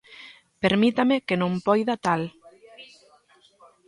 [0.63, 2.21] Permítame que non poida tal.